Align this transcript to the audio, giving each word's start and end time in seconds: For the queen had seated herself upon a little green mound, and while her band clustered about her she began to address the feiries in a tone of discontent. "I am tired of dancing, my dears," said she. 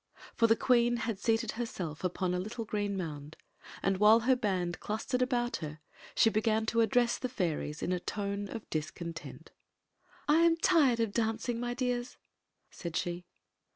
For 0.33 0.47
the 0.47 0.55
queen 0.55 0.97
had 0.97 1.19
seated 1.19 1.51
herself 1.51 2.03
upon 2.03 2.33
a 2.33 2.39
little 2.39 2.65
green 2.65 2.97
mound, 2.97 3.37
and 3.83 3.97
while 3.97 4.21
her 4.21 4.35
band 4.35 4.79
clustered 4.79 5.21
about 5.21 5.57
her 5.57 5.79
she 6.15 6.31
began 6.31 6.65
to 6.65 6.81
address 6.81 7.19
the 7.19 7.29
feiries 7.29 7.83
in 7.83 7.91
a 7.91 7.99
tone 7.99 8.49
of 8.49 8.67
discontent. 8.71 9.51
"I 10.27 10.37
am 10.37 10.57
tired 10.57 10.99
of 11.01 11.11
dancing, 11.13 11.59
my 11.59 11.75
dears," 11.75 12.17
said 12.71 12.95
she. 12.95 13.25